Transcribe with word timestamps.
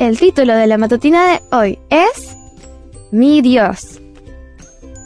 El 0.00 0.18
título 0.18 0.56
de 0.56 0.66
la 0.66 0.78
matutina 0.78 1.30
de 1.30 1.42
hoy 1.54 1.78
es 1.90 2.34
Mi 3.10 3.42
Dios. 3.42 4.00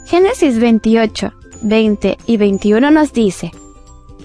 Génesis 0.06 0.60
28, 0.60 1.32
20 1.62 2.16
y 2.26 2.36
21 2.36 2.92
nos 2.92 3.12
dice, 3.12 3.50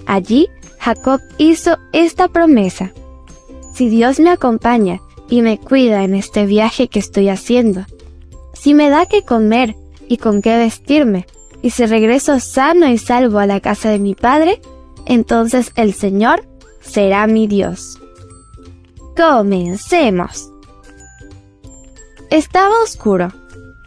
Allí 0.06 0.48
Jacob 0.78 1.20
hizo 1.38 1.76
esta 1.92 2.28
promesa. 2.28 2.92
Si 3.74 3.88
Dios 3.88 4.20
me 4.20 4.30
acompaña 4.30 5.00
y 5.28 5.42
me 5.42 5.58
cuida 5.58 6.04
en 6.04 6.14
este 6.14 6.46
viaje 6.46 6.86
que 6.86 7.00
estoy 7.00 7.30
haciendo, 7.30 7.84
si 8.52 8.72
me 8.72 8.90
da 8.90 9.06
qué 9.06 9.22
comer 9.22 9.74
y 10.06 10.18
con 10.18 10.40
qué 10.40 10.56
vestirme, 10.56 11.26
y 11.62 11.70
si 11.70 11.84
regreso 11.84 12.38
sano 12.38 12.86
y 12.86 12.96
salvo 12.96 13.40
a 13.40 13.46
la 13.46 13.58
casa 13.58 13.90
de 13.90 13.98
mi 13.98 14.14
padre, 14.14 14.60
entonces 15.04 15.72
el 15.74 15.94
Señor 15.94 16.44
será 16.80 17.26
mi 17.26 17.48
Dios. 17.48 17.98
Comencemos. 19.16 20.52
Estaba 22.30 22.80
oscuro. 22.84 23.32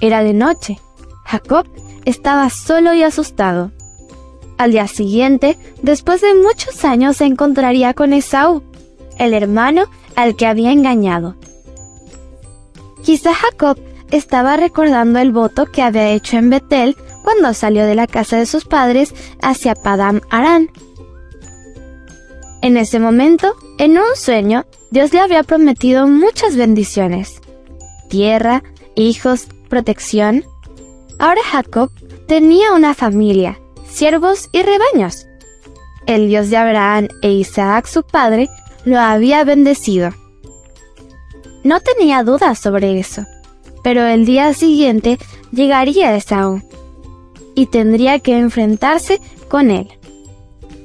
Era 0.02 0.22
de 0.22 0.34
noche. 0.34 0.78
Jacob 1.24 1.66
estaba 2.04 2.50
solo 2.50 2.94
y 2.94 3.02
asustado. 3.02 3.72
Al 4.58 4.72
día 4.72 4.88
siguiente, 4.88 5.58
después 5.82 6.20
de 6.20 6.36
muchos 6.36 6.84
años, 6.84 7.18
se 7.18 7.26
encontraría 7.26 7.94
con 7.94 8.12
Esaú, 8.12 8.62
el 9.18 9.34
hermano 9.34 9.86
al 10.18 10.36
que 10.36 10.46
había 10.46 10.74
engañado. 10.74 11.38
Quizá 13.02 13.34
Jacob 13.34 13.80
estaba 14.12 14.58
recordando 14.58 15.20
el 15.20 15.32
voto 15.32 15.66
que 15.66 15.82
había 15.82 16.12
hecho 16.12 16.38
en 16.38 16.50
Betel 16.50 16.98
cuando 17.24 17.54
salió 17.54 17.86
de 17.86 17.96
la 17.96 18.08
casa 18.08 18.38
de 18.38 18.46
sus 18.46 18.66
padres 18.66 19.16
hacia 19.42 19.74
Padam 19.74 20.20
Arán. 20.30 20.70
En 22.62 22.76
ese 22.76 23.00
momento, 23.00 23.56
en 23.78 23.98
un 23.98 24.16
sueño, 24.16 24.66
Dios 24.92 25.14
le 25.14 25.22
había 25.22 25.44
prometido 25.44 26.08
muchas 26.08 26.58
bendiciones 26.58 27.42
tierra, 28.14 28.62
hijos, 28.96 29.48
protección. 29.70 30.46
Ahora 31.18 31.42
Jacob 31.44 31.90
tenía 32.28 32.72
una 32.74 32.94
familia, 32.94 33.60
siervos 33.90 34.50
y 34.52 34.62
rebaños. 34.62 35.26
El 36.06 36.28
Dios 36.28 36.52
de 36.52 36.58
Abraham 36.58 37.08
e 37.24 37.32
Isaac, 37.32 37.88
su 37.88 38.04
padre, 38.04 38.50
lo 38.86 39.00
había 39.00 39.44
bendecido. 39.44 40.12
No 41.64 41.80
tenía 41.80 42.24
dudas 42.24 42.60
sobre 42.60 43.00
eso, 43.00 43.26
pero 43.84 44.06
el 44.06 44.28
día 44.28 44.54
siguiente 44.54 45.18
llegaría 45.52 46.16
Esaú 46.16 46.62
y 47.56 47.66
tendría 47.66 48.20
que 48.20 48.38
enfrentarse 48.38 49.22
con 49.48 49.72
él. 49.72 49.88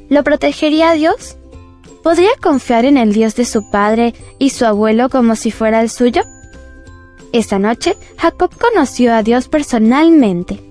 ¿Lo 0.09 0.25
protegería 0.25 0.93
Dios? 0.93 1.37
¿Podría 2.03 2.31
confiar 2.41 2.87
en 2.87 2.97
el 2.97 3.13
Dios 3.13 3.35
de 3.35 3.45
su 3.45 3.71
padre 3.71 4.15
y 4.39 4.49
su 4.49 4.65
abuelo 4.65 5.11
como 5.11 5.37
si 5.37 5.51
fuera 5.51 5.83
el 5.83 5.91
suyo? 5.91 6.23
Esa 7.33 7.59
noche, 7.59 7.97
Jacob 8.17 8.51
conoció 8.59 9.15
a 9.15 9.23
Dios 9.23 9.49
personalmente. 9.49 10.63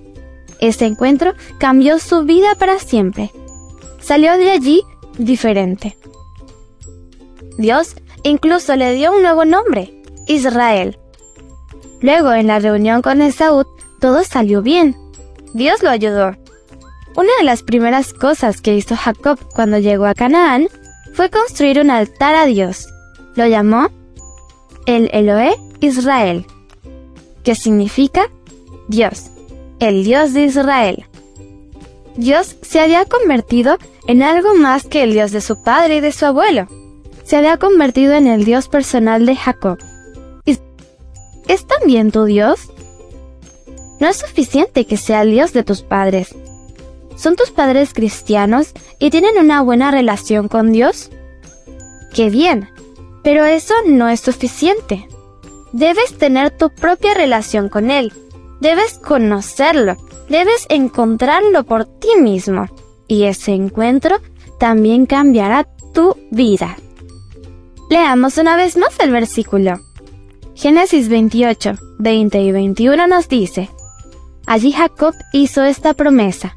Ese 0.60 0.86
encuentro 0.86 1.34
cambió 1.60 2.00
su 2.00 2.24
vida 2.24 2.56
para 2.56 2.80
siempre. 2.80 3.32
Salió 4.00 4.38
de 4.38 4.52
allí 4.52 4.84
diferente. 5.18 5.98
Dios 7.58 7.96
incluso 8.24 8.76
le 8.76 8.94
dio 8.94 9.16
un 9.16 9.22
nuevo 9.22 9.46
nombre, 9.46 10.02
Israel. 10.28 10.98
Luego, 12.02 12.34
en 12.34 12.48
la 12.48 12.60
reunión 12.60 13.02
con 13.02 13.22
Esaú, 13.22 13.66
todo 14.00 14.24
salió 14.24 14.62
bien. 14.62 14.96
Dios 15.54 15.82
lo 15.82 15.90
ayudó. 15.90 16.36
Una 17.16 17.32
de 17.40 17.46
las 17.46 17.64
primeras 17.64 18.14
cosas 18.14 18.62
que 18.62 18.76
hizo 18.76 18.96
Jacob 18.96 19.40
cuando 19.56 19.80
llegó 19.80 20.06
a 20.06 20.14
Canaán 20.14 20.68
fue 21.14 21.32
construir 21.32 21.80
un 21.80 21.90
altar 21.90 22.36
a 22.36 22.46
Dios. 22.46 22.88
Lo 23.36 23.48
llamó 23.48 23.90
el 24.86 25.10
Eloé 25.12 25.58
Israel, 25.82 26.46
que 27.44 27.56
significa 27.56 28.30
Dios, 28.88 29.28
el 29.80 30.04
Dios 30.04 30.34
de 30.34 30.46
Israel. 30.46 31.06
Dios 32.16 32.56
se 32.62 32.80
había 32.80 33.06
convertido 33.06 33.78
en 34.08 34.24
algo 34.24 34.56
más 34.56 34.86
que 34.86 35.04
el 35.04 35.14
Dios 35.14 35.32
de 35.32 35.42
su 35.42 35.62
padre 35.62 35.98
y 35.98 36.00
de 36.00 36.12
su 36.12 36.26
abuelo. 36.26 36.68
Se 37.24 37.36
había 37.36 37.58
convertido 37.58 38.14
en 38.14 38.28
el 38.28 38.46
Dios 38.46 38.68
personal 38.70 39.26
de 39.26 39.36
Jacob. 39.36 39.78
¿Es 41.48 41.66
también 41.66 42.12
tu 42.12 42.26
Dios? 42.26 42.60
No 44.00 44.08
es 44.08 44.18
suficiente 44.18 44.86
que 44.86 44.98
sea 44.98 45.22
el 45.22 45.32
Dios 45.32 45.54
de 45.54 45.64
tus 45.64 45.82
padres. 45.82 46.36
¿Son 47.16 47.36
tus 47.36 47.52
padres 47.52 47.94
cristianos 47.94 48.74
y 49.00 49.10
tienen 49.10 49.38
una 49.40 49.62
buena 49.62 49.90
relación 49.90 50.50
con 50.50 50.72
Dios? 50.72 51.10
¡Qué 52.14 52.30
bien! 52.30 52.70
Pero 53.24 53.46
eso 53.46 53.74
no 53.86 54.10
es 54.10 54.20
suficiente. 54.20 55.08
Debes 55.74 56.18
tener 56.18 56.52
tu 56.52 56.70
propia 56.70 57.14
relación 57.14 57.70
con 57.70 57.92
Él. 57.92 58.14
Debes 58.62 59.00
conocerlo. 59.00 59.98
Debes 60.30 60.66
encontrarlo 60.70 61.64
por 61.64 61.86
ti 61.86 62.10
mismo. 62.20 62.68
Y 63.08 63.24
ese 63.24 63.54
encuentro 63.54 64.18
también 64.60 65.06
cambiará 65.06 65.68
tu 65.94 66.16
vida. 66.32 66.78
Leamos 67.90 68.38
una 68.38 68.56
vez 68.58 68.76
más 68.78 69.00
el 69.00 69.12
versículo. 69.12 69.80
Génesis 70.56 71.08
28, 71.08 71.76
20 72.00 72.42
y 72.42 72.52
21 72.52 73.08
nos 73.08 73.30
dice, 73.30 73.70
Allí 74.46 74.72
Jacob 74.72 75.14
hizo 75.34 75.64
esta 75.64 75.94
promesa. 75.94 76.56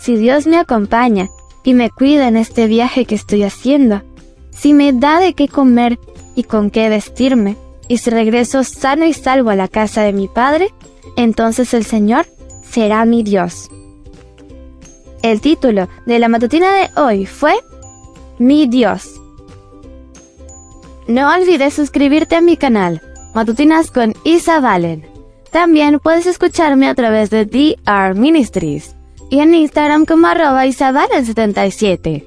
Si 0.00 0.16
Dios 0.16 0.46
me 0.46 0.56
acompaña 0.56 1.28
y 1.64 1.74
me 1.74 1.90
cuida 1.90 2.28
en 2.28 2.36
este 2.36 2.66
viaje 2.66 3.04
que 3.04 3.14
estoy 3.14 3.42
haciendo, 3.42 4.02
si 4.50 4.74
me 4.74 4.92
da 4.92 5.20
de 5.20 5.34
qué 5.34 5.46
comer 5.46 5.98
y 6.34 6.44
con 6.44 6.70
qué 6.70 6.88
vestirme, 6.88 7.56
y 7.90 7.98
si 7.98 8.08
regreso 8.08 8.62
sano 8.62 9.04
y 9.04 9.12
salvo 9.12 9.50
a 9.50 9.56
la 9.56 9.66
casa 9.66 10.02
de 10.02 10.12
mi 10.12 10.28
Padre, 10.28 10.72
entonces 11.16 11.74
el 11.74 11.84
Señor 11.84 12.24
será 12.62 13.04
mi 13.04 13.24
Dios. 13.24 13.68
El 15.24 15.40
título 15.40 15.88
de 16.06 16.20
la 16.20 16.28
matutina 16.28 16.72
de 16.72 16.88
hoy 16.94 17.26
fue 17.26 17.52
Mi 18.38 18.68
Dios. 18.68 19.20
No 21.08 21.34
olvides 21.34 21.74
suscribirte 21.74 22.36
a 22.36 22.40
mi 22.40 22.56
canal, 22.56 23.02
Matutinas 23.34 23.90
con 23.90 24.14
Isa 24.22 24.60
Valen. 24.60 25.04
También 25.50 25.98
puedes 25.98 26.26
escucharme 26.26 26.86
a 26.86 26.94
través 26.94 27.28
de 27.30 27.44
DR 27.44 28.14
Ministries 28.14 28.94
y 29.30 29.40
en 29.40 29.52
Instagram 29.52 30.06
como 30.06 30.28
arroba 30.28 30.64
isabalen77. 30.64 32.24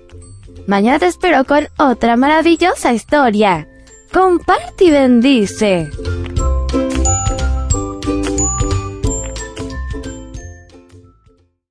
Mañana 0.68 1.00
te 1.00 1.06
espero 1.06 1.46
con 1.46 1.70
otra 1.78 2.18
maravillosa 2.18 2.92
historia. 2.92 3.70
Comparte 4.14 4.86
y 4.86 4.92
bendice. 4.92 5.90